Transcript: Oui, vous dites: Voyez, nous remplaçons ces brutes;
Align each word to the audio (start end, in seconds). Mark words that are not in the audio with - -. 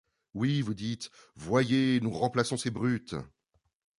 Oui, 0.33 0.63
vous 0.63 0.73
dites: 0.73 1.11
Voyez, 1.35 2.01
nous 2.01 2.09
remplaçons 2.09 2.57
ces 2.57 2.71
brutes; 2.71 3.13